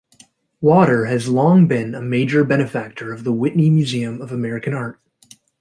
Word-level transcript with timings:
Lauder 0.63 1.05
has 1.05 1.27
long 1.29 1.67
been 1.67 1.93
a 1.93 2.01
major 2.01 2.43
benefactor 2.43 3.13
of 3.13 3.23
the 3.23 3.31
Whitney 3.31 3.69
Museum 3.69 4.19
of 4.19 4.31
American 4.31 4.73
Art. 4.73 4.99